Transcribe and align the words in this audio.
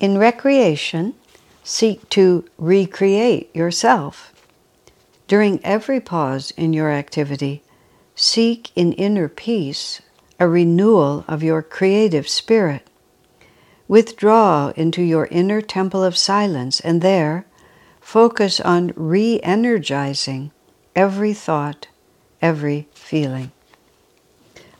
In 0.00 0.16
recreation, 0.16 1.14
seek 1.62 2.08
to 2.08 2.46
recreate 2.56 3.54
yourself. 3.54 4.32
During 5.28 5.62
every 5.62 6.00
pause 6.00 6.52
in 6.56 6.72
your 6.72 6.90
activity, 6.90 7.62
seek 8.14 8.70
in 8.74 8.94
inner 8.94 9.28
peace 9.28 10.00
a 10.40 10.48
renewal 10.48 11.26
of 11.28 11.42
your 11.42 11.60
creative 11.60 12.26
spirit. 12.26 12.88
Withdraw 13.88 14.72
into 14.74 15.02
your 15.02 15.26
inner 15.26 15.60
temple 15.60 16.02
of 16.02 16.16
silence 16.16 16.80
and 16.80 17.02
there 17.02 17.44
focus 18.00 18.58
on 18.58 18.94
re 18.96 19.38
energizing 19.42 20.50
every 20.96 21.34
thought, 21.34 21.88
every 22.40 22.88
feeling. 22.94 23.52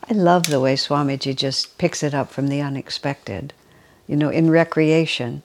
I 0.08 0.14
love 0.14 0.46
the 0.46 0.60
way 0.60 0.76
Swamiji 0.76 1.36
just 1.36 1.76
picks 1.76 2.02
it 2.02 2.14
up 2.14 2.30
from 2.30 2.48
the 2.48 2.62
unexpected 2.62 3.52
you 4.10 4.16
know, 4.16 4.28
in 4.28 4.50
recreation. 4.50 5.40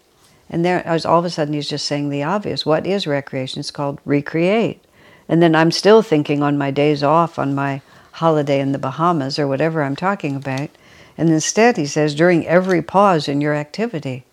And 0.50 0.66
there, 0.66 0.82
I 0.88 0.94
was 0.94 1.06
all 1.06 1.20
of 1.20 1.26
a 1.26 1.30
sudden, 1.30 1.54
he's 1.54 1.70
just 1.70 1.86
saying 1.86 2.10
the 2.10 2.24
obvious. 2.24 2.66
What 2.66 2.88
is 2.88 3.06
recreation? 3.06 3.60
It's 3.60 3.70
called 3.70 4.00
recreate. 4.06 4.84
And 5.30 5.40
then 5.40 5.56
I'm 5.56 5.70
still 5.70 6.02
thinking 6.02 6.42
on 6.42 6.58
my 6.58 6.72
days 6.72 7.04
off, 7.04 7.38
on 7.38 7.54
my 7.54 7.84
holiday 8.14 8.60
in 8.60 8.72
the 8.72 8.80
Bahamas 8.80 9.38
or 9.38 9.48
whatever 9.48 9.84
I'm 9.84 9.96
talking 9.96 10.36
about. 10.36 10.72
And 11.16 11.30
instead, 11.30 11.78
he 11.78 11.86
says, 11.86 12.16
during 12.16 12.48
every 12.48 12.82
pause 12.82 13.28
in 13.28 13.40
your 13.40 13.54
activity, 13.54 14.26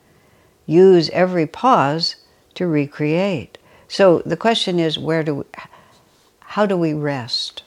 use 0.65 1.11
every 1.11 1.47
pause 1.47 2.17
to 2.55 2.67
recreate. 2.67 3.59
So 3.87 4.21
the 4.21 4.37
question 4.39 4.79
is, 4.79 4.99
where 4.99 5.23
do 5.23 5.35
we, 5.35 5.45
how 6.41 6.65
do 6.65 6.79
we 6.79 6.95
rest? 6.95 7.65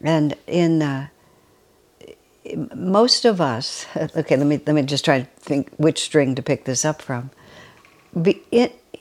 And 0.00 0.36
in 0.46 0.80
uh, 0.80 1.08
most 2.74 3.24
of 3.24 3.40
us, 3.40 3.86
okay, 3.96 4.36
let 4.36 4.46
me, 4.46 4.60
let 4.66 4.74
me 4.74 4.82
just 4.82 5.04
try 5.04 5.20
to 5.20 5.26
think 5.36 5.70
which 5.76 6.00
string 6.02 6.34
to 6.34 6.42
pick 6.42 6.64
this 6.64 6.84
up 6.84 7.02
from. 7.02 7.30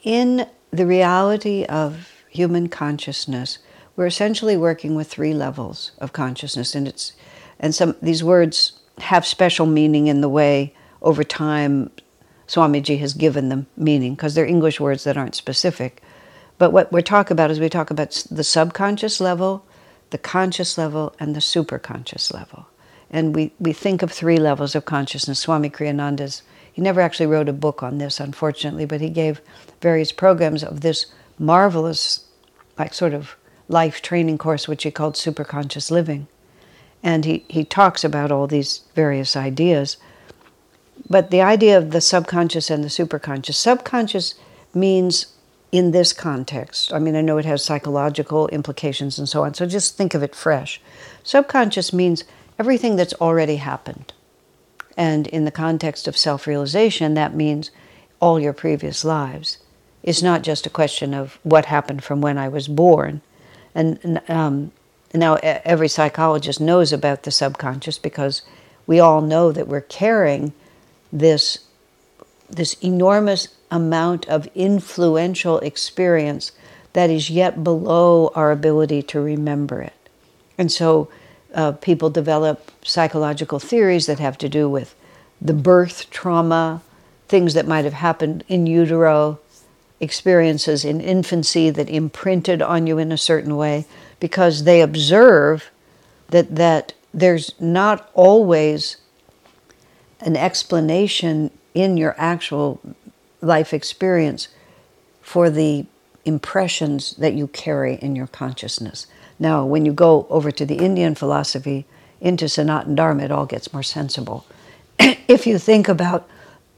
In, 0.03 0.47
the 0.71 0.85
reality 0.85 1.65
of 1.65 2.09
human 2.29 2.69
consciousness, 2.69 3.59
we're 3.95 4.05
essentially 4.05 4.55
working 4.55 4.95
with 4.95 5.09
three 5.09 5.33
levels 5.33 5.91
of 5.99 6.13
consciousness, 6.13 6.73
and 6.75 6.87
it's 6.87 7.11
and 7.59 7.75
some 7.75 7.95
these 8.01 8.23
words 8.23 8.79
have 8.99 9.25
special 9.25 9.65
meaning 9.65 10.07
in 10.07 10.21
the 10.21 10.29
way 10.29 10.73
over 11.01 11.25
time 11.25 11.91
Swamiji 12.47 12.99
has 12.99 13.13
given 13.13 13.49
them 13.49 13.67
meaning 13.77 14.15
because 14.15 14.35
they're 14.35 14.45
English 14.45 14.79
words 14.79 15.03
that 15.03 15.17
aren't 15.17 15.35
specific. 15.35 16.01
But 16.57 16.71
what 16.71 16.91
we're 16.91 17.01
talking 17.01 17.33
about 17.33 17.49
is 17.49 17.59
we 17.59 17.69
talk 17.69 17.91
about 17.91 18.11
the 18.29 18.43
subconscious 18.43 19.19
level, 19.19 19.65
the 20.11 20.17
conscious 20.17 20.77
level, 20.77 21.15
and 21.19 21.35
the 21.35 21.39
superconscious 21.39 22.33
level. 22.33 22.67
And 23.11 23.35
we, 23.35 23.51
we 23.59 23.73
think 23.73 24.01
of 24.01 24.11
three 24.11 24.37
levels 24.37 24.73
of 24.73 24.85
consciousness. 24.85 25.39
Swami 25.39 25.69
Kriyananda's, 25.69 26.41
he 26.71 26.81
never 26.81 27.01
actually 27.01 27.25
wrote 27.27 27.49
a 27.49 27.53
book 27.53 27.83
on 27.83 27.97
this, 27.97 28.19
unfortunately, 28.19 28.85
but 28.85 29.01
he 29.01 29.09
gave 29.09 29.41
various 29.81 30.13
programs 30.13 30.63
of 30.63 30.79
this 30.79 31.07
marvelous, 31.37 32.25
like 32.79 32.93
sort 32.93 33.13
of 33.13 33.35
life 33.67 34.01
training 34.01 34.37
course, 34.37 34.67
which 34.67 34.83
he 34.83 34.91
called 34.91 35.15
Superconscious 35.15 35.91
Living. 35.91 36.27
And 37.03 37.25
he, 37.25 37.45
he 37.49 37.65
talks 37.65 38.03
about 38.03 38.31
all 38.31 38.47
these 38.47 38.81
various 38.95 39.35
ideas. 39.35 39.97
But 41.09 41.31
the 41.31 41.41
idea 41.41 41.77
of 41.77 41.91
the 41.91 41.99
subconscious 41.99 42.69
and 42.69 42.83
the 42.83 42.87
superconscious, 42.87 43.55
subconscious 43.55 44.35
means 44.73 45.33
in 45.71 45.91
this 45.91 46.13
context. 46.13 46.93
I 46.93 46.99
mean, 46.99 47.15
I 47.15 47.21
know 47.21 47.37
it 47.37 47.45
has 47.45 47.63
psychological 47.63 48.47
implications 48.49 49.17
and 49.17 49.27
so 49.27 49.43
on, 49.43 49.53
so 49.53 49.65
just 49.65 49.97
think 49.97 50.13
of 50.13 50.23
it 50.23 50.35
fresh. 50.35 50.81
Subconscious 51.23 51.91
means 51.91 52.23
everything 52.61 52.95
that's 52.95 53.15
already 53.15 53.55
happened. 53.55 54.13
And 54.95 55.25
in 55.25 55.45
the 55.45 55.57
context 55.65 56.07
of 56.07 56.15
self 56.15 56.45
realization, 56.45 57.15
that 57.15 57.33
means 57.33 57.71
all 58.19 58.39
your 58.39 58.53
previous 58.53 59.03
lives. 59.03 59.57
It's 60.03 60.21
not 60.21 60.43
just 60.43 60.67
a 60.67 60.77
question 60.81 61.15
of 61.15 61.39
what 61.41 61.65
happened 61.65 62.03
from 62.03 62.21
when 62.21 62.37
I 62.37 62.47
was 62.49 62.67
born. 62.67 63.21
And 63.73 64.21
um, 64.27 64.71
now 65.11 65.37
every 65.41 65.87
psychologist 65.87 66.61
knows 66.61 66.93
about 66.93 67.23
the 67.23 67.31
subconscious 67.31 67.97
because 67.97 68.43
we 68.85 68.99
all 68.99 69.21
know 69.21 69.51
that 69.51 69.67
we're 69.67 69.81
carrying 70.03 70.53
this, 71.11 71.65
this 72.47 72.73
enormous 72.83 73.47
amount 73.71 74.27
of 74.29 74.47
influential 74.53 75.57
experience 75.61 76.51
that 76.93 77.09
is 77.09 77.31
yet 77.31 77.63
below 77.63 78.31
our 78.35 78.51
ability 78.51 79.01
to 79.01 79.19
remember 79.19 79.81
it. 79.81 80.09
And 80.59 80.71
so 80.71 81.09
uh, 81.53 81.73
people 81.73 82.09
develop 82.09 82.71
psychological 82.83 83.59
theories 83.59 84.05
that 84.05 84.19
have 84.19 84.37
to 84.39 84.49
do 84.49 84.69
with 84.69 84.95
the 85.41 85.53
birth 85.53 86.09
trauma, 86.09 86.81
things 87.27 87.53
that 87.53 87.67
might 87.67 87.85
have 87.85 87.93
happened 87.93 88.43
in 88.47 88.67
utero, 88.67 89.39
experiences 89.99 90.83
in 90.83 90.99
infancy 91.01 91.69
that 91.69 91.89
imprinted 91.89 92.61
on 92.61 92.87
you 92.87 92.97
in 92.97 93.11
a 93.11 93.17
certain 93.17 93.55
way, 93.55 93.85
because 94.19 94.63
they 94.63 94.81
observe 94.81 95.69
that, 96.29 96.55
that 96.55 96.93
there's 97.13 97.53
not 97.59 98.09
always 98.13 98.97
an 100.21 100.37
explanation 100.37 101.51
in 101.73 101.97
your 101.97 102.15
actual 102.17 102.79
life 103.41 103.73
experience 103.73 104.47
for 105.21 105.49
the 105.49 105.85
impressions 106.25 107.15
that 107.15 107.33
you 107.33 107.47
carry 107.47 107.95
in 107.95 108.15
your 108.15 108.27
consciousness. 108.27 109.07
Now, 109.41 109.65
when 109.65 109.87
you 109.87 109.91
go 109.91 110.27
over 110.29 110.51
to 110.51 110.67
the 110.67 110.75
Indian 110.75 111.15
philosophy, 111.15 111.87
into 112.21 112.45
Sanatana 112.45 112.95
Dharma, 112.95 113.23
it 113.23 113.31
all 113.31 113.47
gets 113.47 113.73
more 113.73 113.81
sensible. 113.81 114.45
if 114.99 115.47
you 115.47 115.57
think 115.57 115.89
about 115.89 116.29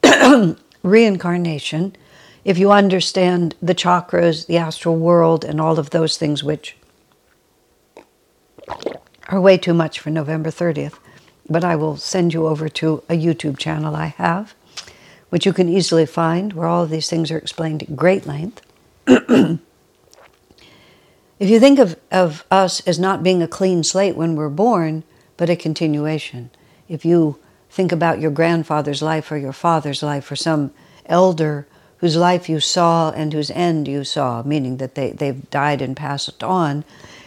reincarnation, 0.81 1.93
if 2.45 2.57
you 2.57 2.71
understand 2.71 3.55
the 3.61 3.75
chakras, 3.75 4.47
the 4.47 4.55
astral 4.55 4.95
world, 4.95 5.43
and 5.43 5.59
all 5.59 5.77
of 5.77 5.89
those 5.89 6.15
things, 6.15 6.41
which 6.41 6.77
are 9.27 9.41
way 9.41 9.57
too 9.57 9.73
much 9.73 9.99
for 9.99 10.09
November 10.09 10.49
30th, 10.49 10.97
but 11.49 11.65
I 11.65 11.75
will 11.75 11.97
send 11.97 12.33
you 12.33 12.47
over 12.47 12.69
to 12.69 13.03
a 13.09 13.13
YouTube 13.13 13.57
channel 13.57 13.93
I 13.93 14.05
have, 14.05 14.53
which 15.31 15.45
you 15.45 15.51
can 15.51 15.67
easily 15.67 16.05
find, 16.05 16.53
where 16.53 16.67
all 16.67 16.83
of 16.83 16.89
these 16.89 17.09
things 17.09 17.29
are 17.29 17.37
explained 17.37 17.83
at 17.83 17.97
great 17.97 18.25
length. 18.25 18.61
If 21.43 21.49
you 21.49 21.59
think 21.59 21.77
of, 21.77 21.99
of 22.09 22.45
us 22.49 22.79
as 22.87 22.97
not 22.97 23.21
being 23.21 23.43
a 23.43 23.49
clean 23.49 23.83
slate 23.83 24.15
when 24.15 24.37
we're 24.37 24.47
born, 24.47 25.03
but 25.35 25.49
a 25.49 25.57
continuation, 25.57 26.51
if 26.87 27.03
you 27.03 27.37
think 27.69 27.91
about 27.91 28.21
your 28.21 28.31
grandfather's 28.31 29.01
life 29.01 29.29
or 29.29 29.35
your 29.35 29.51
father's 29.51 30.01
life 30.01 30.31
or 30.31 30.37
some 30.37 30.71
elder 31.05 31.67
whose 31.97 32.15
life 32.15 32.47
you 32.47 32.61
saw 32.61 33.11
and 33.11 33.33
whose 33.33 33.51
end 33.51 33.89
you 33.89 34.05
saw, 34.05 34.41
meaning 34.43 34.77
that 34.77 34.95
they, 34.95 35.11
they've 35.11 35.49
died 35.49 35.81
and 35.81 35.97
passed 35.97 36.41
on, 36.45 36.85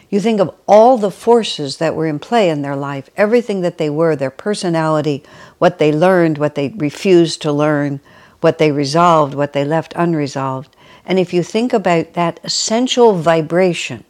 you 0.09 0.19
think 0.19 0.41
of 0.41 0.55
all 0.67 0.97
the 0.97 1.11
forces 1.11 1.77
that 1.77 1.95
were 1.95 2.07
in 2.07 2.19
play 2.19 2.49
in 2.49 2.63
their 2.63 2.75
life, 2.75 3.11
everything 3.19 3.61
that 3.61 3.77
they 3.77 3.91
were, 3.91 4.17
their 4.17 4.31
personality, 4.31 5.23
what 5.59 5.77
they 5.77 5.93
learned, 5.93 6.39
what 6.39 6.55
they 6.55 6.71
refused 6.71 7.43
to 7.43 7.53
learn, 7.53 8.01
what 8.41 8.57
they 8.57 8.73
resolved, 8.73 9.35
what 9.35 9.53
they 9.53 9.63
left 9.63 9.93
unresolved. 9.95 10.75
And 11.07 11.19
if 11.19 11.33
you 11.33 11.43
think 11.43 11.73
about 11.73 12.15
that 12.15 12.41
essential 12.43 13.15
vibration, 13.15 14.05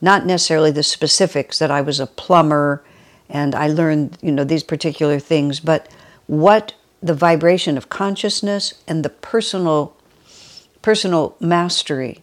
not 0.00 0.24
necessarily 0.24 0.70
the 0.70 0.82
specifics 0.82 1.58
that 1.58 1.70
I 1.70 1.80
was 1.80 1.98
a 1.98 2.06
plumber 2.06 2.84
and 3.28 3.54
I 3.54 3.66
learned, 3.66 4.16
you 4.22 4.30
know, 4.30 4.44
these 4.44 4.62
particular 4.62 5.18
things, 5.18 5.58
but 5.58 5.88
what 6.26 6.74
the 7.02 7.14
vibration 7.14 7.76
of 7.76 7.88
consciousness 7.88 8.74
and 8.86 9.04
the 9.04 9.10
personal 9.10 9.96
personal 10.82 11.34
mastery 11.40 12.22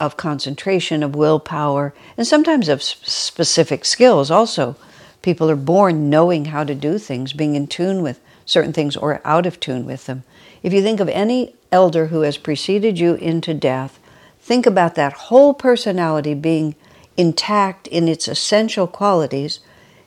of 0.00 0.16
concentration, 0.16 1.04
of 1.04 1.14
willpower, 1.14 1.94
and 2.16 2.26
sometimes 2.26 2.68
of 2.68 2.82
specific 2.82 3.84
skills 3.84 4.32
also. 4.32 4.74
People 5.22 5.48
are 5.48 5.56
born 5.56 6.10
knowing 6.10 6.46
how 6.46 6.64
to 6.64 6.74
do 6.74 6.98
things, 6.98 7.32
being 7.32 7.54
in 7.54 7.68
tune 7.68 8.02
with 8.02 8.20
certain 8.44 8.72
things 8.72 8.96
or 8.96 9.20
out 9.24 9.46
of 9.46 9.60
tune 9.60 9.86
with 9.86 10.06
them. 10.06 10.24
If 10.62 10.72
you 10.72 10.82
think 10.82 10.98
of 10.98 11.08
any 11.08 11.54
elder 11.74 12.06
who 12.06 12.20
has 12.20 12.36
preceded 12.38 13.00
you 13.00 13.16
into 13.16 13.52
death, 13.52 13.98
think 14.40 14.64
about 14.64 14.94
that 14.94 15.24
whole 15.24 15.52
personality 15.52 16.32
being 16.32 16.76
intact 17.16 17.88
in 17.88 18.06
its 18.06 18.28
essential 18.28 18.86
qualities, 18.86 19.58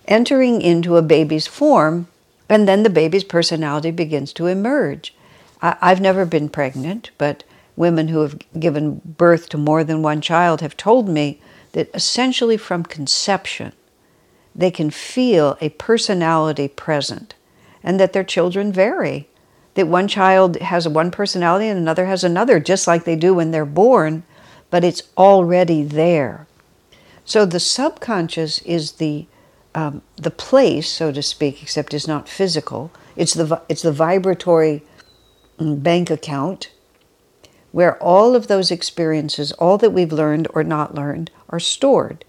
entering 0.08 0.62
into 0.62 0.96
a 0.96 1.02
baby's 1.02 1.46
form, 1.46 2.08
and 2.48 2.68
then 2.68 2.84
the 2.84 2.90
baby's 2.90 3.26
personality 3.26 3.92
begins 3.92 4.32
to 4.32 4.48
emerge. 4.48 5.14
I, 5.62 5.76
I've 5.82 6.00
never 6.00 6.26
been 6.26 6.48
pregnant, 6.48 7.12
but 7.18 7.44
women 7.76 8.08
who 8.08 8.22
have 8.22 8.40
given 8.58 9.02
birth 9.04 9.50
to 9.50 9.58
more 9.58 9.84
than 9.84 10.02
one 10.02 10.22
child 10.22 10.62
have 10.62 10.78
told 10.78 11.10
me 11.10 11.42
that 11.74 11.94
essentially 11.94 12.56
from 12.56 12.84
conception, 12.84 13.74
they 14.56 14.72
can 14.72 14.90
feel 14.90 15.58
a 15.60 15.70
personality 15.70 16.70
present 16.70 17.36
and 17.84 18.00
that 18.00 18.14
their 18.14 18.24
children 18.24 18.72
vary. 18.72 19.28
That 19.78 19.88
one 19.88 20.08
child 20.08 20.56
has 20.56 20.88
one 20.88 21.12
personality 21.12 21.68
and 21.68 21.78
another 21.78 22.08
has 22.08 22.24
another, 22.24 22.60
just 22.60 22.88
like 22.88 23.04
they 23.04 23.16
do 23.16 23.36
when 23.36 23.52
they're 23.52 23.64
born, 23.64 24.24
but 24.72 24.84
it's 24.84 25.04
already 25.16 25.84
there. 25.84 26.48
So 27.26 27.46
the 27.46 27.60
subconscious 27.60 28.58
is 28.64 28.94
the 28.94 29.28
um, 29.76 30.02
the 30.16 30.32
place, 30.32 30.90
so 30.90 31.12
to 31.12 31.22
speak, 31.22 31.62
except 31.62 31.94
it's 31.94 32.08
not 32.08 32.28
physical. 32.28 32.90
It's 33.16 33.36
the 33.36 33.62
it's 33.70 33.84
the 33.84 33.92
vibratory 33.92 34.84
mm, 35.60 35.84
bank 35.84 36.10
account 36.10 36.72
where 37.72 38.02
all 38.02 38.36
of 38.36 38.48
those 38.48 38.72
experiences, 38.72 39.52
all 39.60 39.78
that 39.78 39.94
we've 39.94 40.12
learned 40.12 40.48
or 40.56 40.64
not 40.64 40.96
learned, 40.96 41.30
are 41.50 41.60
stored, 41.60 42.26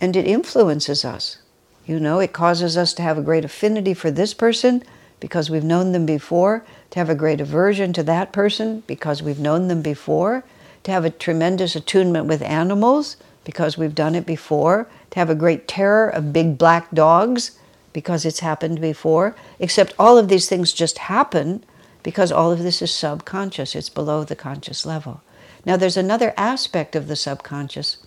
and 0.00 0.16
it 0.16 0.26
influences 0.26 1.04
us. 1.04 1.38
You 1.86 2.00
know, 2.00 2.18
it 2.18 2.32
causes 2.32 2.76
us 2.76 2.92
to 2.94 3.02
have 3.02 3.18
a 3.18 3.22
great 3.22 3.44
affinity 3.44 3.94
for 3.94 4.10
this 4.10 4.34
person 4.34 4.82
because 5.20 5.50
we've 5.50 5.64
known 5.64 5.92
them 5.92 6.06
before, 6.06 6.64
to 6.90 6.98
have 6.98 7.08
a 7.08 7.14
great 7.14 7.40
aversion 7.40 7.92
to 7.92 8.02
that 8.04 8.32
person 8.32 8.82
because 8.86 9.22
we've 9.22 9.38
known 9.38 9.68
them 9.68 9.82
before, 9.82 10.44
to 10.84 10.90
have 10.90 11.04
a 11.04 11.10
tremendous 11.10 11.74
attunement 11.74 12.26
with 12.26 12.42
animals 12.42 13.16
because 13.44 13.78
we've 13.78 13.94
done 13.94 14.14
it 14.14 14.26
before, 14.26 14.88
to 15.10 15.18
have 15.18 15.30
a 15.30 15.34
great 15.34 15.66
terror 15.66 16.08
of 16.08 16.32
big 16.32 16.58
black 16.58 16.90
dogs 16.92 17.58
because 17.92 18.24
it's 18.24 18.40
happened 18.40 18.80
before, 18.80 19.34
except 19.58 19.94
all 19.98 20.18
of 20.18 20.28
these 20.28 20.48
things 20.48 20.72
just 20.72 20.98
happen 20.98 21.64
because 22.02 22.30
all 22.30 22.52
of 22.52 22.60
this 22.60 22.80
is 22.80 22.94
subconscious, 22.94 23.74
it's 23.74 23.88
below 23.88 24.24
the 24.24 24.36
conscious 24.36 24.86
level. 24.86 25.22
Now, 25.64 25.76
there's 25.76 25.96
another 25.96 26.32
aspect 26.36 26.94
of 26.94 27.08
the 27.08 27.16
subconscious, 27.16 27.98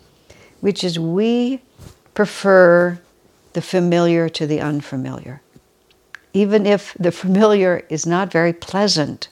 which 0.61 0.83
is 0.83 0.97
we 0.97 1.61
prefer 2.13 2.99
the 3.53 3.61
familiar 3.61 4.29
to 4.29 4.47
the 4.47 4.61
unfamiliar. 4.61 5.41
Even 6.33 6.65
if 6.65 6.95
the 6.99 7.11
familiar 7.11 7.85
is 7.89 8.05
not 8.05 8.31
very 8.31 8.53
pleasant, 8.53 9.27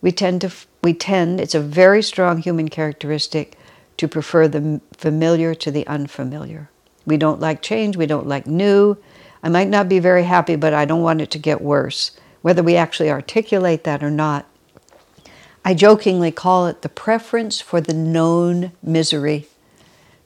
we 0.00 0.12
tend 0.12 0.40
to, 0.40 0.52
we 0.82 0.94
tend, 0.94 1.40
it's 1.40 1.54
a 1.54 1.60
very 1.60 2.02
strong 2.02 2.38
human 2.38 2.68
characteristic 2.68 3.56
to 3.98 4.08
prefer 4.08 4.48
the 4.48 4.80
familiar 4.96 5.54
to 5.54 5.70
the 5.70 5.86
unfamiliar. 5.86 6.70
We 7.04 7.16
don't 7.16 7.40
like 7.40 7.62
change, 7.62 7.96
we 7.96 8.06
don't 8.06 8.26
like 8.26 8.46
new. 8.46 8.96
I 9.42 9.48
might 9.48 9.68
not 9.68 9.88
be 9.88 9.98
very 9.98 10.24
happy, 10.24 10.56
but 10.56 10.72
I 10.72 10.84
don't 10.84 11.02
want 11.02 11.20
it 11.20 11.30
to 11.32 11.38
get 11.38 11.60
worse, 11.60 12.12
whether 12.42 12.62
we 12.62 12.76
actually 12.76 13.10
articulate 13.10 13.84
that 13.84 14.02
or 14.02 14.10
not. 14.10 14.46
I 15.64 15.74
jokingly 15.74 16.32
call 16.32 16.66
it 16.66 16.82
the 16.82 16.88
preference 16.88 17.60
for 17.60 17.80
the 17.80 17.94
known 17.94 18.72
misery 18.82 19.46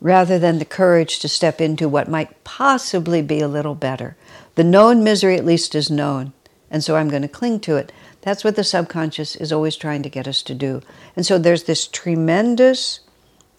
rather 0.00 0.38
than 0.38 0.58
the 0.58 0.64
courage 0.64 1.18
to 1.20 1.28
step 1.28 1.60
into 1.60 1.88
what 1.88 2.08
might 2.08 2.44
possibly 2.44 3.22
be 3.22 3.40
a 3.40 3.48
little 3.48 3.74
better. 3.74 4.16
The 4.56 4.64
known 4.64 5.04
misery, 5.04 5.36
at 5.36 5.44
least, 5.44 5.74
is 5.74 5.90
known, 5.90 6.32
and 6.70 6.82
so 6.82 6.96
I'm 6.96 7.08
going 7.08 7.22
to 7.22 7.28
cling 7.28 7.60
to 7.60 7.76
it. 7.76 7.92
That's 8.22 8.42
what 8.42 8.56
the 8.56 8.64
subconscious 8.64 9.36
is 9.36 9.52
always 9.52 9.76
trying 9.76 10.02
to 10.02 10.08
get 10.08 10.26
us 10.26 10.42
to 10.42 10.54
do. 10.54 10.82
And 11.14 11.24
so 11.24 11.38
there's 11.38 11.64
this 11.64 11.86
tremendous 11.86 13.00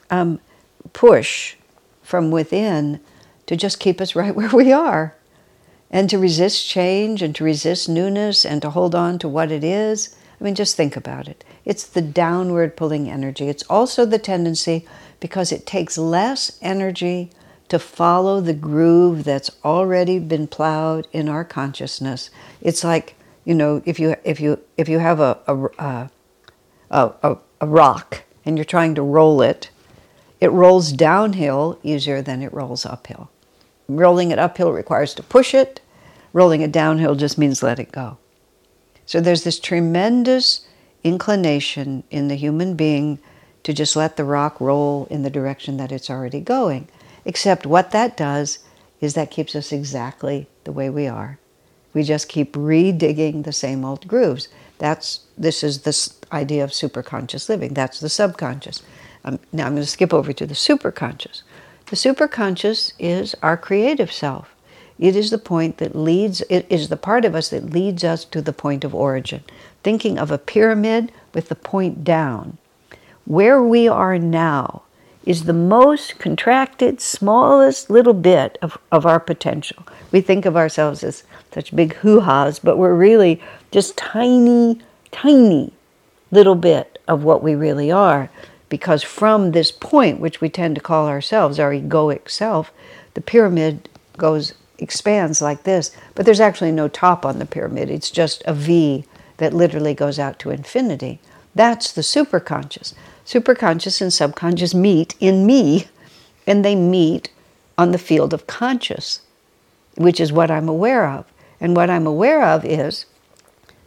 um, 0.10 0.42
push 0.94 1.56
from 2.02 2.32
within 2.32 3.00
to 3.46 3.56
just 3.56 3.80
keep 3.80 4.02
us 4.02 4.16
right 4.16 4.36
where 4.36 4.50
we 4.50 4.74
are 4.74 5.16
and 5.90 6.10
to 6.10 6.18
resist 6.18 6.68
change 6.68 7.22
and 7.22 7.34
to 7.36 7.44
resist 7.44 7.88
newness 7.88 8.44
and 8.44 8.62
to 8.62 8.72
hold 8.72 8.94
on 8.94 9.20
to 9.20 9.30
what 9.30 9.52
it 9.52 9.64
is. 9.64 10.16
I 10.40 10.44
mean, 10.44 10.56
just 10.56 10.76
think 10.76 10.98
about 10.98 11.28
it. 11.28 11.44
It's 11.64 11.86
the 11.86 12.02
downward 12.02 12.76
pulling 12.76 13.10
energy. 13.10 13.48
It's 13.48 13.64
also 13.70 14.06
the 14.06 14.20
tendency 14.20 14.86
because 15.20 15.52
it 15.52 15.66
takes 15.66 15.98
less 15.98 16.58
energy 16.62 17.32
to 17.70 17.80
follow 17.80 18.40
the 18.42 18.54
groove 18.54 19.24
that's 19.24 19.52
already 19.64 20.20
been 20.20 20.48
plowed 20.48 21.08
in 21.12 21.28
our 21.28 21.44
consciousness. 21.44 22.30
It's 22.62 22.84
like 22.84 23.16
you 23.46 23.54
know 23.54 23.82
if 23.86 24.00
you 24.00 24.16
if 24.24 24.40
you 24.40 24.60
if 24.78 24.90
you 24.90 25.00
have 25.00 25.20
a 25.20 25.40
a, 25.48 26.10
a, 26.90 27.14
a, 27.24 27.38
a 27.62 27.68
rock 27.68 28.24
and 28.46 28.58
you're 28.58 28.66
trying 28.66 28.96
to 28.96 29.02
roll 29.02 29.42
it, 29.42 29.70
it 30.40 30.52
rolls 30.52 30.92
downhill 30.92 31.80
easier 31.84 32.22
than 32.22 32.42
it 32.42 32.54
rolls 32.54 32.86
uphill. 32.86 33.30
Rolling 33.90 34.32
it 34.32 34.40
uphill 34.40 34.72
requires 34.72 35.14
to 35.16 35.24
push 35.24 35.54
it. 35.54 35.82
Rolling 36.34 36.62
it 36.62 36.72
downhill 36.72 37.16
just 37.16 37.38
means 37.38 37.64
let 37.64 37.80
it 37.80 37.92
go. 37.92 38.18
So 39.06 39.22
there's 39.22 39.44
this 39.44 39.60
tremendous 39.60 40.68
inclination 41.04 42.04
in 42.12 42.28
the 42.28 42.36
human 42.36 42.76
being 42.76 43.20
to 43.64 43.74
just 43.74 43.96
let 43.96 44.18
the 44.18 44.24
rock 44.24 44.60
roll 44.60 45.08
in 45.10 45.24
the 45.24 45.30
direction 45.30 45.78
that 45.78 45.92
it's 45.92 46.10
already 46.10 46.42
going. 46.42 46.88
Except 47.28 47.66
what 47.66 47.92
that 47.92 48.16
does 48.16 48.60
is 49.02 49.14
that 49.14 49.32
keeps 49.32 49.54
us 49.54 49.74
exactly 49.74 50.48
the 50.64 50.72
way 50.72 50.90
we 50.90 51.08
are. 51.08 51.38
We 51.94 52.04
just 52.04 52.30
keep 52.30 52.54
redigging 52.54 53.44
the 53.44 53.52
same 53.52 53.84
old 53.84 54.08
grooves. 54.08 54.48
That's 54.78 55.20
this 55.38 55.62
is 55.62 55.82
this 55.82 56.18
idea 56.32 56.64
of 56.64 56.72
superconscious 56.72 57.50
living. 57.50 57.74
That's 57.74 58.00
the 58.00 58.08
subconscious. 58.08 58.82
Um, 59.26 59.40
now 59.52 59.66
I'm 59.66 59.74
going 59.74 59.84
to 59.84 59.90
skip 59.90 60.14
over 60.14 60.32
to 60.32 60.46
the 60.46 60.54
superconscious. 60.54 61.42
The 61.88 61.98
superconscious 61.98 62.94
is 62.98 63.36
our 63.44 63.58
creative 63.58 64.12
self. 64.12 64.56
It 64.98 65.16
is 65.18 65.30
the 65.30 65.38
point 65.38 65.80
that 65.80 65.96
leads, 65.96 66.42
it 66.50 66.66
is 66.70 66.88
the 66.88 66.96
part 66.96 67.26
of 67.26 67.36
us 67.36 67.50
that 67.50 67.72
leads 67.72 68.06
us 68.06 68.24
to 68.26 68.42
the 68.42 68.54
point 68.54 68.86
of 68.86 68.96
origin. 68.96 69.44
Thinking 69.84 70.18
of 70.18 70.32
a 70.32 70.38
pyramid 70.38 71.12
with 71.34 71.50
the 71.50 71.56
point 71.56 72.06
down. 72.06 72.58
Where 73.26 73.62
we 73.62 73.90
are 73.90 74.18
now 74.18 74.84
is 75.28 75.44
the 75.44 75.54
most 75.54 76.20
contracted, 76.20 77.02
smallest 77.02 77.90
little 77.90 78.14
bit 78.14 78.58
of, 78.62 78.78
of 78.94 79.06
our 79.06 79.20
potential. 79.20 79.86
We 80.10 80.22
think 80.22 80.46
of 80.46 80.56
ourselves 80.56 81.04
as 81.04 81.24
such 81.54 81.76
big 81.76 81.96
hoo 81.96 82.22
ha's, 82.22 82.60
but 82.60 82.78
we're 82.78 82.96
really 82.96 83.42
just 83.70 83.98
tiny, 83.98 84.80
tiny 85.12 85.74
little 86.32 86.56
bit 86.56 86.98
of 87.10 87.26
what 87.26 87.44
we 87.44 87.56
really 87.56 87.92
are. 87.92 88.30
Because 88.70 89.04
from 89.04 89.52
this 89.52 89.70
point, 89.70 90.22
which 90.22 90.40
we 90.40 90.48
tend 90.48 90.76
to 90.76 90.82
call 90.82 91.08
ourselves 91.08 91.60
our 91.60 91.72
egoic 91.72 92.30
self, 92.30 92.72
the 93.14 93.22
pyramid 93.22 93.90
goes 94.16 94.54
expands 94.78 95.42
like 95.42 95.64
this, 95.64 95.92
but 96.16 96.26
there's 96.26 96.40
actually 96.40 96.72
no 96.72 96.88
top 96.88 97.26
on 97.26 97.40
the 97.40 97.46
pyramid. 97.46 97.90
It's 97.90 98.12
just 98.12 98.44
a 98.46 98.54
V 98.54 99.04
that 99.38 99.54
literally 99.54 99.94
goes 99.94 100.20
out 100.20 100.40
to 100.40 100.52
infinity. 100.52 101.20
That's 101.54 101.92
the 101.92 102.02
superconscious. 102.02 102.94
Superconscious 103.28 104.02
and 104.02 104.12
subconscious 104.12 104.74
meet 104.74 105.14
in 105.20 105.46
me, 105.46 105.88
and 106.48 106.66
they 106.66 106.76
meet 106.76 107.30
on 107.78 107.92
the 107.92 108.00
field 108.00 108.34
of 108.34 108.48
conscious, 108.48 109.22
which 109.96 110.20
is 110.20 110.32
what 110.32 110.50
I'm 110.50 110.68
aware 110.68 111.08
of. 111.08 111.26
And 111.60 111.76
what 111.76 111.90
I'm 111.90 112.08
aware 112.08 112.44
of 112.44 112.64
is 112.66 113.06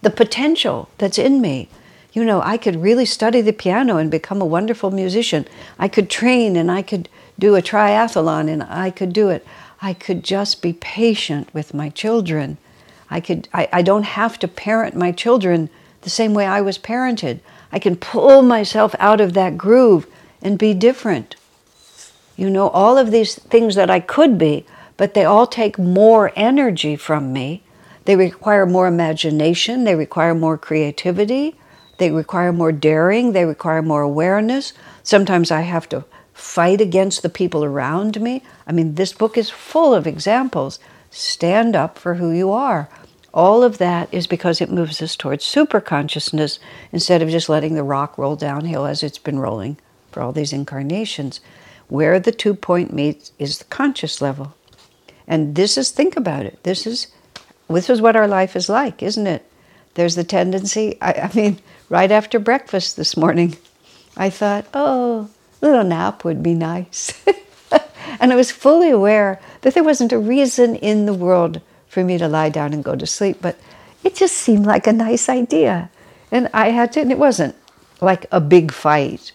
the 0.03 0.11
potential 0.11 0.89
that's 0.99 1.19
in 1.19 1.41
me 1.41 1.69
you 2.13 2.25
know, 2.25 2.43
I 2.43 2.57
could 2.57 2.83
really 2.83 3.05
study 3.05 3.41
the 3.41 3.53
piano 3.53 3.97
and 3.97 4.11
become 4.11 4.43
a 4.43 4.47
wonderful 4.47 4.91
musician. 4.91 5.47
I 5.79 5.89
could 5.89 6.11
train 6.11 6.57
and 6.57 6.71
I 6.71 6.83
could 6.83 7.09
do 7.39 7.55
a 7.55 7.63
triathlon 7.63 8.49
and 8.49 8.63
I 8.65 8.91
could 8.91 9.13
do 9.13 9.29
it. 9.31 9.47
I 9.81 9.95
could 9.95 10.25
just 10.25 10.61
be 10.61 10.73
patient 10.73 11.53
with 11.55 11.73
my 11.73 11.89
children. 11.89 12.59
I 13.11 13.21
could 13.21 13.49
I, 13.55 13.69
I 13.73 13.83
don't 13.83 14.03
have 14.03 14.39
to 14.41 14.49
parent 14.49 14.97
my 14.97 15.13
children 15.13 15.71
the 16.03 16.11
same 16.11 16.35
way 16.35 16.47
I 16.47 16.61
was 16.61 16.79
parented. 16.79 17.41
I 17.73 17.79
can 17.79 17.97
pull 17.97 18.43
myself 18.43 18.95
out 18.99 19.21
of 19.21 19.35
that 19.35 19.57
groove 19.57 20.07
and 20.43 20.59
be 20.59 20.75
different. 20.75 21.37
You 22.37 22.51
know, 22.51 22.69
all 22.69 22.97
of 22.97 23.11
these 23.11 23.35
things 23.35 23.75
that 23.75 23.91
I 23.91 24.01
could 24.01 24.39
be, 24.39 24.65
but 24.97 25.15
they 25.15 25.25
all 25.25 25.47
take 25.47 25.79
more 25.79 26.33
energy 26.37 26.97
from 26.97 27.33
me. 27.33 27.63
They 28.07 28.17
require 28.17 28.67
more 28.67 28.87
imagination, 28.87 29.85
they 29.85 29.95
require 29.95 30.35
more 30.35 30.57
creativity, 30.57 31.55
they 31.99 32.11
require 32.11 32.53
more 32.53 32.73
daring, 32.73 33.33
they 33.33 33.45
require 33.45 33.83
more 33.83 34.01
awareness. 34.01 34.73
Sometimes 35.03 35.51
I 35.51 35.61
have 35.61 35.89
to 35.91 36.05
fight 36.33 36.81
against 36.81 37.23
the 37.23 37.29
people 37.29 37.63
around 37.63 38.21
me. 38.21 38.43
I 38.67 38.73
mean, 38.73 38.95
this 38.95 39.13
book 39.13 39.37
is 39.37 39.51
full 39.51 39.95
of 39.95 40.07
examples. 40.07 40.79
Stand 41.11 41.77
up 41.77 41.99
for 41.99 42.15
who 42.15 42.31
you 42.31 42.51
are. 42.51 42.89
All 43.33 43.63
of 43.63 43.79
that 43.79 44.13
is 44.13 44.27
because 44.27 44.61
it 44.61 44.71
moves 44.71 45.01
us 45.01 45.15
towards 45.15 45.45
super 45.45 45.81
consciousness 45.81 46.59
instead 46.93 47.23
of 47.23 47.31
just 47.31 47.49
letting 47.49 47.75
the 47.75 47.85
rock 47.85 48.19
roll 48.19 48.37
downhill 48.37 48.87
as 48.87 49.03
it's 49.03 49.19
been 49.19 49.39
rolling 49.39 49.79
for 50.11 50.21
all 50.21 50.33
these 50.33 50.53
incarnations. 50.53 51.41
Where 51.89 52.19
the 52.19 52.33
two 52.33 52.55
point 52.55 52.93
meets 52.93 53.33
is 53.39 53.59
the 53.59 53.65
conscious 53.65 54.21
level. 54.21 54.55
And 55.27 55.55
this 55.55 55.79
is, 55.79 55.91
think 55.91 56.17
about 56.17 56.45
it, 56.45 56.63
this 56.65 56.87
is, 56.87 57.07
this 57.69 57.89
is 57.89 58.01
what 58.01 58.17
our 58.17 58.27
life 58.27 58.57
is 58.57 58.69
like, 58.69 59.03
isn't 59.03 59.29
it? 59.29 59.47
There's 59.95 60.17
the 60.17 60.25
tendency, 60.25 60.99
I, 61.01 61.13
I 61.13 61.31
mean, 61.35 61.61
right 61.89 62.11
after 62.11 62.39
breakfast 62.41 62.97
this 62.97 63.17
morning, 63.17 63.57
I 64.17 64.31
thought, 64.31 64.67
oh, 64.75 65.31
a 65.63 65.67
little 65.67 65.85
nap 65.85 66.25
would 66.25 66.43
be 66.43 66.55
nice. 66.55 67.13
and 68.21 68.33
I 68.33 68.37
was 68.37 68.51
fully 68.51 68.91
aware 68.91 69.41
that 69.61 69.75
there 69.75 69.85
wasn't 69.85 70.13
a 70.13 70.19
reason 70.19 70.75
in 70.77 71.07
the 71.07 71.15
world 71.15 71.61
for 71.91 72.05
me 72.05 72.17
to 72.17 72.29
lie 72.29 72.49
down 72.49 72.73
and 72.73 72.85
go 72.85 72.95
to 72.95 73.07
sleep, 73.07 73.39
but 73.43 73.59
it 74.05 74.15
just 74.15 74.37
seemed 74.37 74.65
like 74.65 74.87
a 74.87 74.93
nice 74.93 75.29
idea. 75.29 75.91
And 76.31 76.49
I 76.55 76.71
had 76.71 76.93
to, 76.93 77.01
and 77.01 77.11
it 77.11 77.19
wasn't 77.19 77.57
like 78.01 78.27
a 78.31 78.41
big 78.41 78.73
fight, 78.73 79.33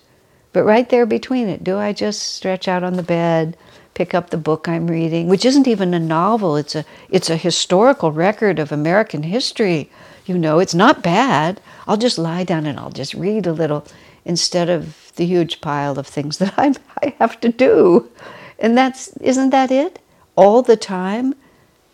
but 0.53 0.63
right 0.63 0.87
there 0.87 1.05
between 1.05 1.49
it, 1.49 1.65
do 1.65 1.77
I 1.77 1.91
just 1.91 2.21
stretch 2.21 2.69
out 2.69 2.81
on 2.81 2.93
the 2.93 3.03
bed, 3.03 3.57
pick 3.93 4.13
up 4.13 4.29
the 4.29 4.37
book 4.37 4.69
I'm 4.69 4.87
reading, 4.87 5.27
which 5.27 5.43
isn't 5.43 5.67
even 5.67 5.93
a 5.93 5.99
novel, 5.99 6.55
it's 6.55 6.75
a, 6.75 6.85
it's 7.09 7.29
a 7.29 7.35
historical 7.35 8.13
record 8.13 8.57
of 8.57 8.71
American 8.71 9.23
history. 9.23 9.91
You 10.25 10.37
know, 10.37 10.59
it's 10.59 10.73
not 10.73 11.03
bad. 11.03 11.59
I'll 11.87 11.97
just 11.97 12.17
lie 12.17 12.45
down 12.45 12.65
and 12.65 12.79
I'll 12.79 12.89
just 12.89 13.13
read 13.13 13.45
a 13.45 13.51
little 13.51 13.85
instead 14.23 14.69
of 14.69 15.11
the 15.17 15.25
huge 15.25 15.59
pile 15.59 15.99
of 15.99 16.07
things 16.07 16.37
that 16.39 16.53
I'm, 16.57 16.75
I 17.03 17.15
have 17.19 17.39
to 17.41 17.49
do. 17.49 18.09
And 18.57 18.77
that's, 18.77 19.09
isn't 19.17 19.49
that 19.49 19.71
it? 19.71 19.99
All 20.37 20.61
the 20.61 20.77
time, 20.77 21.35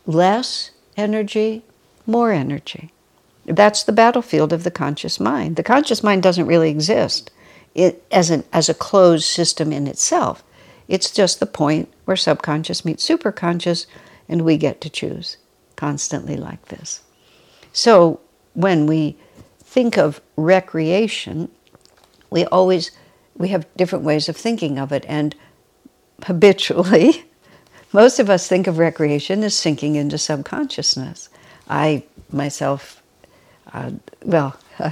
less 0.05 0.71
energy, 0.97 1.63
more 2.05 2.31
energy. 2.31 2.91
That's 3.45 3.83
the 3.83 3.91
battlefield 3.91 4.53
of 4.53 4.63
the 4.63 4.71
conscious 4.71 5.19
mind. 5.19 5.55
The 5.55 5.63
conscious 5.63 6.03
mind 6.03 6.23
doesn't 6.23 6.45
really 6.45 6.69
exist 6.69 7.31
it, 7.73 8.03
as, 8.11 8.29
an, 8.29 8.43
as 8.53 8.69
a 8.69 8.73
closed 8.73 9.25
system 9.25 9.71
in 9.71 9.87
itself. 9.87 10.43
It's 10.87 11.09
just 11.09 11.39
the 11.39 11.45
point 11.45 11.91
where 12.05 12.17
subconscious 12.17 12.83
meets 12.83 13.07
superconscious, 13.07 13.85
and 14.27 14.43
we 14.43 14.57
get 14.57 14.81
to 14.81 14.89
choose 14.89 15.37
constantly 15.75 16.35
like 16.35 16.65
this. 16.65 17.01
So 17.73 18.19
when 18.53 18.85
we 18.85 19.17
think 19.59 19.97
of 19.97 20.21
recreation, 20.35 21.49
we 22.29 22.45
always 22.45 22.91
we 23.37 23.47
have 23.47 23.65
different 23.75 24.03
ways 24.03 24.29
of 24.29 24.35
thinking 24.35 24.77
of 24.77 24.91
it, 24.91 25.05
and 25.07 25.35
habitually, 26.25 27.25
most 27.93 28.19
of 28.19 28.29
us 28.29 28.47
think 28.47 28.67
of 28.67 28.77
recreation 28.77 29.43
as 29.43 29.55
sinking 29.55 29.95
into 29.95 30.17
subconsciousness. 30.17 31.29
I 31.69 32.03
myself, 32.31 33.01
uh, 33.73 33.91
well, 34.23 34.57
uh, 34.79 34.91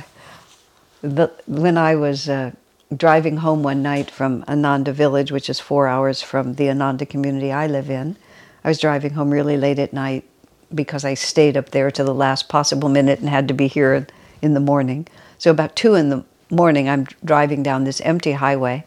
the, 1.02 1.32
when 1.48 1.78
I 1.78 1.96
was 1.96 2.30
uh, 2.30 2.52
driving 2.96 3.38
home 3.38 3.64
one 3.64 3.82
night 3.82 4.10
from 4.10 4.44
Ananda 4.48 4.92
Village, 4.92 5.32
which 5.32 5.50
is 5.50 5.60
four 5.60 5.88
hours 5.88 6.22
from 6.22 6.56
the 6.56 6.70
Ananda 6.70 7.06
community 7.06 7.52
I 7.52 7.68
live 7.68 7.90
in, 7.90 8.18
I 8.64 8.70
was 8.70 8.80
driving 8.80 9.14
home 9.14 9.30
really 9.30 9.58
late 9.58 9.80
at 9.80 9.94
night 9.94 10.26
because 10.74 11.06
I 11.06 11.14
stayed 11.14 11.58
up 11.58 11.70
there 11.70 11.92
to 11.92 12.04
the 12.04 12.14
last 12.14 12.50
possible 12.50 12.90
minute 12.90 13.20
and 13.20 13.30
had 13.30 13.48
to 13.48 13.54
be 13.54 13.68
here 13.68 14.08
in 14.42 14.54
the 14.54 14.60
morning. 14.60 15.08
So 15.38 15.52
about 15.52 15.76
two 15.76 15.96
in 15.96 16.10
the 16.10 16.24
morning, 16.50 16.90
I'm 16.90 17.06
driving 17.24 17.64
down 17.64 17.84
this 17.84 18.02
empty 18.02 18.34
highway, 18.34 18.86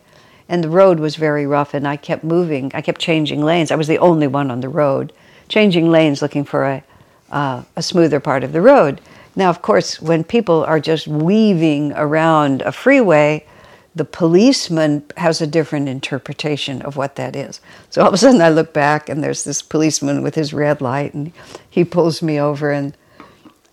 and 0.49 0.63
the 0.63 0.69
road 0.69 1.01
was 1.01 1.17
very 1.17 1.47
rough, 1.47 1.75
and 1.75 1.87
I 1.87 1.97
kept 1.97 2.25
moving. 2.25 2.71
I 2.75 2.81
kept 2.81 3.01
changing 3.01 3.45
lanes. 3.45 3.71
I 3.71 3.77
was 3.77 3.89
the 3.89 3.99
only 3.99 4.27
one 4.27 4.51
on 4.51 4.61
the 4.61 4.69
road, 4.69 5.13
changing 5.49 5.91
lanes, 5.91 6.23
looking 6.23 6.45
for 6.45 6.65
a 6.65 6.85
uh, 7.33 7.63
a 7.75 7.83
smoother 7.83 8.21
part 8.21 8.45
of 8.45 8.53
the 8.53 8.61
road. 8.61 9.01
Now, 9.35 9.49
of 9.49 9.63
course, 9.63 10.01
when 10.01 10.23
people 10.23 10.63
are 10.65 10.79
just 10.79 11.09
weaving 11.09 11.93
around 11.95 12.63
a 12.63 12.73
freeway, 12.73 13.47
the 13.95 14.05
policeman 14.05 15.05
has 15.17 15.41
a 15.41 15.47
different 15.47 15.89
interpretation 15.89 16.83
of 16.83 16.97
what 16.97 17.17
that 17.17 17.35
is. 17.35 17.61
So 17.91 18.03
all 18.03 18.09
of 18.09 18.15
a 18.15 18.19
sudden 18.19 18.41
I 18.41 18.51
look 18.51 18.73
back 18.73 19.09
and 19.09 19.23
there's 19.23 19.45
this 19.45 19.63
policeman 19.63 20.23
with 20.23 20.35
his 20.35 20.53
red 20.53 20.81
light 20.81 21.15
and 21.15 21.33
he 21.69 21.85
pulls 21.85 22.23
me 22.23 22.39
over 22.39 22.71
and 22.71 22.97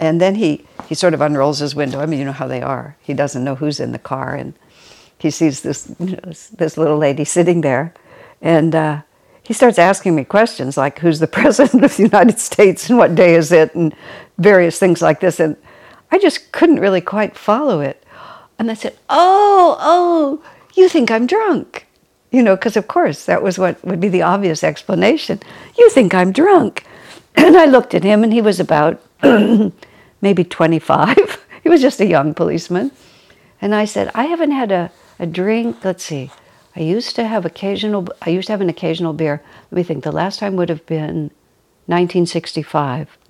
and 0.02 0.22
then 0.22 0.36
he, 0.36 0.66
he 0.88 0.96
sort 0.96 1.14
of 1.14 1.20
unrolls 1.20 1.60
his 1.60 1.76
window. 1.76 2.00
I 2.00 2.06
mean, 2.06 2.20
you 2.20 2.26
know 2.26 2.32
how 2.32 2.48
they 2.48 2.62
are. 2.62 2.96
He 3.02 3.14
doesn't 3.14 3.44
know 3.44 3.56
who's 3.56 3.82
in 3.82 3.92
the 3.92 4.00
car 4.00 4.34
and 4.34 4.54
he 5.20 5.30
sees 5.30 5.62
this, 5.62 5.94
you 6.00 6.16
know, 6.16 6.32
this, 6.58 6.78
little 6.78 6.98
lady 6.98 7.26
sitting 7.26 7.62
there 7.62 7.94
and 8.42 8.74
uh, 8.74 9.02
he 9.44 9.54
starts 9.54 9.78
asking 9.78 10.16
me 10.16 10.24
questions 10.24 10.78
like 10.78 11.00
who's 11.00 11.20
the 11.20 11.28
president 11.40 11.84
of 11.84 11.96
the 11.96 12.04
United 12.04 12.40
States 12.40 12.90
and 12.90 12.98
what 12.98 13.16
day 13.16 13.36
is 13.36 13.52
it 13.52 13.76
and 13.76 13.94
various 14.38 14.80
things 14.80 15.02
like 15.02 15.20
this. 15.20 15.40
And 15.40 15.58
I 16.12 16.20
just 16.20 16.52
couldn't 16.52 16.80
really 16.80 17.02
quite 17.02 17.38
follow 17.38 17.82
it. 17.82 18.04
And 18.58 18.72
I 18.72 18.74
said, 18.74 18.98
Oh, 19.10 19.78
oh, 19.80 20.44
you 20.76 20.90
think 20.90 21.12
I'm 21.12 21.28
drunk. 21.28 21.86
You 22.32 22.44
know, 22.44 22.56
because 22.56 22.78
of 22.78 22.88
course 22.88 23.26
that 23.26 23.42
was 23.42 23.58
what 23.58 23.84
would 23.84 24.00
be 24.00 24.10
the 24.10 24.22
obvious 24.22 24.64
explanation. 24.64 25.40
You 25.78 25.90
think 25.90 26.14
I'm 26.14 26.32
drunk. 26.32 26.86
And 27.36 27.56
I 27.56 27.66
looked 27.66 27.94
at 27.94 28.04
him 28.04 28.24
and 28.24 28.34
he 28.34 28.42
was 28.42 28.60
about 28.60 29.02
maybe 30.22 30.44
25. 30.44 31.46
he 31.64 31.70
was 31.70 31.82
just 31.82 32.02
a 32.02 32.06
young 32.06 32.34
policeman. 32.34 32.92
And 33.62 33.74
I 33.74 33.86
said, 33.86 34.12
I 34.14 34.26
haven't 34.26 34.52
had 34.52 34.72
a, 34.72 34.92
a 35.20 35.28
drink. 35.28 35.84
Let's 35.84 36.04
see. 36.04 36.32
I 36.76 36.82
used 36.82 37.16
to 37.18 37.28
have 37.28 37.46
occasional. 37.46 38.08
I 38.22 38.30
used 38.30 38.48
to 38.48 38.54
have 38.54 38.62
an 38.62 38.70
occasional 38.70 39.14
beer. 39.14 39.44
Let 39.70 39.76
me 39.76 39.84
think. 39.84 40.04
The 40.04 40.12
last 40.12 40.40
time 40.40 40.56
would 40.56 40.70
have 40.70 40.86
been 40.86 41.32
1965. 41.88 43.18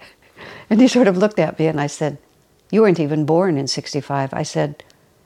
And 0.70 0.80
he 0.80 0.88
sort 0.88 1.08
of 1.08 1.18
looked 1.18 1.40
at 1.40 1.58
me 1.58 1.66
and 1.66 1.82
I 1.82 1.88
said, 1.88 2.18
"You 2.72 2.84
weren't 2.84 3.00
even 3.00 3.26
born 3.26 3.58
in 3.58 3.68
65." 3.68 4.34
I 4.34 4.44
said, 4.44 4.84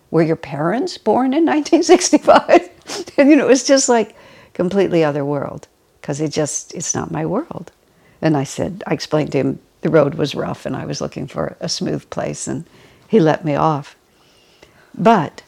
"Were 0.09 0.23
your 0.23 0.37
parents 0.37 0.97
born 0.97 1.33
in 1.33 1.45
1965?" 1.45 2.69
and 3.17 3.29
you 3.29 3.35
know, 3.35 3.45
it 3.45 3.49
was 3.49 3.63
just 3.63 3.89
like 3.89 4.15
completely 4.53 5.03
other 5.03 5.25
world 5.25 5.67
because 5.99 6.21
it 6.21 6.31
just 6.31 6.73
it's 6.73 6.95
not 6.95 7.11
my 7.11 7.25
world. 7.25 7.71
And 8.21 8.37
I 8.37 8.45
said, 8.45 8.83
I 8.87 8.93
explained 8.93 9.33
to 9.33 9.37
him 9.37 9.59
the 9.81 9.89
road 9.89 10.15
was 10.15 10.33
rough 10.33 10.65
and 10.65 10.75
I 10.75 10.85
was 10.85 11.01
looking 11.01 11.27
for 11.27 11.57
a 11.59 11.67
smooth 11.67 12.09
place, 12.09 12.47
and 12.47 12.65
he 13.07 13.19
let 13.19 13.43
me 13.43 13.53
off. 13.55 13.97
But 14.95 15.43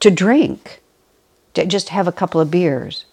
to 0.00 0.10
drink 0.10 0.80
to 1.54 1.66
just 1.66 1.90
have 1.90 2.06
a 2.06 2.12
couple 2.12 2.40
of 2.40 2.50
beers, 2.50 3.04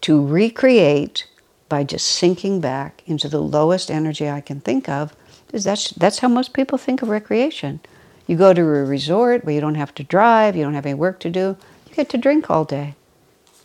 to 0.00 0.24
recreate 0.24 1.26
by 1.68 1.84
just 1.84 2.06
sinking 2.06 2.60
back 2.60 3.02
into 3.06 3.28
the 3.28 3.40
lowest 3.40 3.90
energy 3.90 4.28
I 4.28 4.40
can 4.40 4.60
think 4.60 4.88
of, 4.88 5.14
is 5.52 5.64
that's, 5.64 5.90
that's 5.90 6.18
how 6.18 6.28
most 6.28 6.52
people 6.52 6.78
think 6.78 7.02
of 7.02 7.08
recreation. 7.08 7.80
You 8.26 8.36
go 8.36 8.52
to 8.52 8.60
a 8.60 8.84
resort 8.84 9.44
where 9.44 9.54
you 9.54 9.60
don't 9.60 9.76
have 9.76 9.94
to 9.94 10.04
drive, 10.04 10.56
you 10.56 10.62
don't 10.62 10.74
have 10.74 10.86
any 10.86 10.94
work 10.94 11.20
to 11.20 11.30
do, 11.30 11.56
you 11.88 11.94
get 11.94 12.08
to 12.10 12.18
drink 12.18 12.50
all 12.50 12.64
day. 12.64 12.94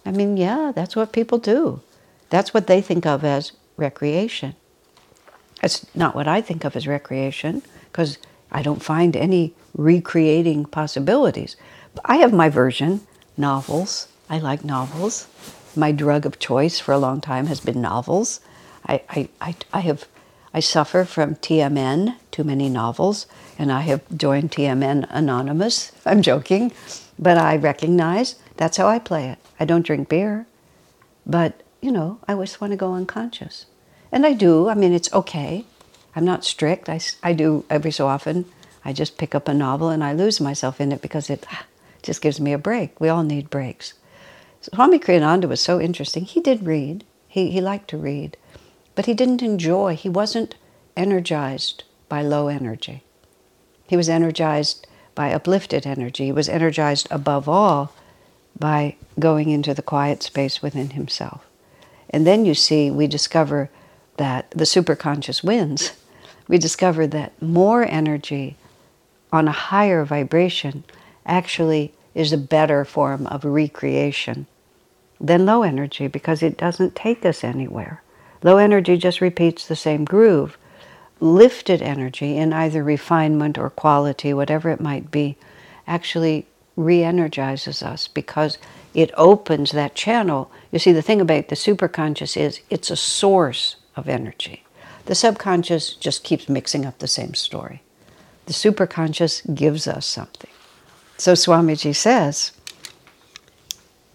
I 0.06 0.12
mean, 0.12 0.38
yeah, 0.38 0.72
that's 0.74 0.96
what 0.96 1.12
people 1.12 1.38
do. 1.38 1.82
That's 2.30 2.54
what 2.54 2.68
they 2.68 2.82
think 2.82 3.06
of 3.06 3.24
as 3.24 3.52
recreation. 3.78 4.56
That's 5.62 5.86
not 5.96 6.16
what 6.16 6.28
I 6.28 6.42
think 6.42 6.66
of 6.66 6.76
as 6.76 6.88
recreation 6.88 7.62
because 7.92 8.18
I 8.52 8.62
don't 8.62 8.84
find 8.84 9.16
any 9.16 9.54
recreating 9.76 10.66
possibilities. 10.66 11.56
I 12.06 12.18
have 12.18 12.34
my 12.34 12.50
version 12.50 13.02
novels. 13.38 14.08
I 14.30 14.40
like 14.40 14.64
novels. 14.64 15.28
My 15.76 15.92
drug 15.92 16.26
of 16.26 16.40
choice 16.40 16.80
for 16.80 16.92
a 16.92 16.98
long 16.98 17.22
time 17.22 17.48
has 17.48 17.60
been 17.60 17.82
novels. 17.82 18.40
I, 18.88 19.02
I, 19.10 19.30
I, 19.42 19.56
I 19.74 19.80
have 19.82 20.06
I 20.54 20.60
suffer 20.60 21.04
from 21.04 21.36
TMN, 21.36 22.16
too 22.30 22.44
many 22.44 22.70
novels, 22.70 23.26
and 23.58 23.72
I 23.72 23.82
have 23.82 24.02
joined 24.16 24.52
TMN 24.52 25.08
Anonymous. 25.10 25.92
I'm 26.06 26.22
joking, 26.22 26.72
but 27.18 27.38
I 27.38 27.56
recognize 27.56 28.36
that's 28.58 28.78
how 28.78 28.88
I 28.88 29.00
play 29.00 29.30
it. 29.30 29.40
I 29.60 29.66
don't 29.66 29.86
drink 29.86 30.10
beer, 30.10 30.46
but 31.26 31.64
you 31.82 31.92
know, 31.92 32.20
I 32.28 32.34
always 32.34 32.62
want 32.62 32.72
to 32.72 32.78
go 32.78 32.94
unconscious. 32.94 33.66
And 34.12 34.26
I 34.26 34.34
do. 34.34 34.70
I 34.70 34.76
mean, 34.76 34.94
it's 34.94 35.12
okay. 35.12 35.66
I'm 36.16 36.24
not 36.24 36.46
strict. 36.46 36.88
I, 36.88 37.00
I 37.24 37.34
do 37.34 37.66
every 37.70 37.92
so 37.92 38.08
often. 38.08 38.46
I 38.86 38.94
just 38.94 39.18
pick 39.18 39.34
up 39.34 39.48
a 39.48 39.54
novel 39.54 39.90
and 39.90 40.04
I 40.04 40.14
lose 40.14 40.40
myself 40.40 40.80
in 40.80 40.92
it 40.92 41.02
because 41.02 41.30
it 41.30 41.46
just 42.04 42.22
gives 42.22 42.40
me 42.40 42.54
a 42.54 42.58
break. 42.58 43.00
We 43.00 43.10
all 43.10 43.24
need 43.24 43.50
breaks. 43.50 43.94
Swami 44.62 45.00
Kriyananda 45.00 45.48
was 45.48 45.60
so 45.60 45.82
interesting. 45.82 46.26
He 46.26 46.40
did 46.40 46.66
read, 46.66 47.04
he, 47.28 47.52
he 47.52 47.60
liked 47.60 47.90
to 47.90 47.98
read, 47.98 48.38
but 48.96 49.06
he 49.08 49.14
didn't 49.14 49.42
enjoy, 49.42 49.96
he 49.96 50.10
wasn't 50.10 50.56
energized 50.96 51.84
by 52.08 52.22
low 52.22 52.48
energy. 52.48 53.04
He 53.88 53.98
was 53.98 54.10
energized 54.10 54.88
by 55.16 55.34
uplifted 55.34 55.86
energy. 55.86 56.26
He 56.26 56.32
was 56.32 56.50
energized 56.50 57.08
above 57.12 57.50
all 57.50 57.94
by 58.58 58.96
going 59.20 59.50
into 59.50 59.74
the 59.74 59.82
quiet 59.82 60.24
space 60.24 60.62
within 60.62 60.92
himself. 60.92 61.46
And 62.10 62.26
then 62.26 62.46
you 62.46 62.54
see, 62.54 62.92
we 62.92 63.08
discover 63.08 63.70
that 64.18 64.52
the 64.52 64.66
superconscious 64.66 65.44
wins. 65.44 65.94
We 66.48 66.58
discover 66.58 67.08
that 67.08 67.42
more 67.42 67.84
energy 67.84 68.58
on 69.32 69.48
a 69.48 69.52
higher 69.52 70.06
vibration 70.06 70.84
actually 71.26 71.94
is 72.14 72.32
a 72.32 72.38
better 72.38 72.86
form 72.86 73.28
of 73.28 73.44
recreation 73.44 74.46
than 75.20 75.46
low 75.46 75.64
energy 75.64 76.08
because 76.08 76.44
it 76.44 76.58
doesn't 76.58 76.96
take 76.96 77.26
us 77.26 77.44
anywhere. 77.44 78.04
Low 78.44 78.58
energy 78.58 78.98
just 78.98 79.22
repeats 79.22 79.68
the 79.68 79.76
same 79.76 80.04
groove. 80.04 80.58
Lifted 81.20 81.82
energy 81.82 82.38
in 82.38 82.52
either 82.52 82.84
refinement 82.84 83.58
or 83.58 83.70
quality, 83.70 84.34
whatever 84.34 84.70
it 84.70 84.82
might 84.82 85.10
be, 85.12 85.38
actually 85.88 86.46
re 86.76 87.04
energizes 87.04 87.82
us 87.82 88.08
because 88.08 88.58
it 88.94 89.12
opens 89.16 89.72
that 89.72 89.96
channel. 89.96 90.52
You 90.72 90.80
see, 90.80 90.92
the 90.92 91.02
thing 91.02 91.22
about 91.22 91.48
the 91.48 91.56
superconscious 91.56 92.36
is 92.36 92.60
it's 92.70 92.92
a 92.92 92.98
source 92.98 93.78
of 93.96 94.10
energy. 94.10 94.64
The 95.06 95.16
subconscious 95.16 95.94
just 95.94 96.24
keeps 96.24 96.50
mixing 96.50 96.86
up 96.86 97.00
the 97.00 97.08
same 97.08 97.34
story. 97.34 97.82
The 98.46 98.54
superconscious 98.54 99.54
gives 99.56 99.88
us 99.88 100.06
something. 100.06 100.50
So 101.24 101.36
Swamiji 101.36 101.96
says, 101.96 102.52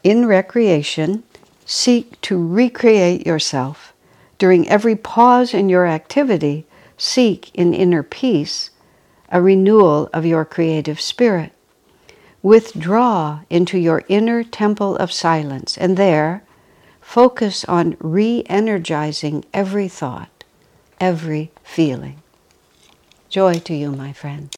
in 0.04 0.26
recreation, 0.26 1.22
seek 1.64 2.20
to 2.20 2.36
recreate 2.36 3.26
yourself. 3.26 3.94
During 4.36 4.68
every 4.68 4.94
pause 4.94 5.54
in 5.54 5.70
your 5.70 5.86
activity, 5.86 6.66
seek 6.98 7.50
in 7.54 7.72
inner 7.72 8.02
peace 8.02 8.68
a 9.32 9.40
renewal 9.40 10.10
of 10.12 10.26
your 10.26 10.44
creative 10.44 11.00
spirit. 11.00 11.52
Withdraw 12.42 13.40
into 13.48 13.78
your 13.78 14.02
inner 14.08 14.44
temple 14.44 14.94
of 14.96 15.10
silence 15.10 15.78
and 15.78 15.96
there 15.96 16.42
focus 17.00 17.64
on 17.64 17.96
re 18.00 18.42
energizing 18.50 19.46
every 19.54 19.88
thought, 19.88 20.44
every 21.00 21.52
feeling. 21.64 22.22
Joy 23.30 23.60
to 23.60 23.74
you, 23.74 23.92
my 23.92 24.12
friend. 24.12 24.57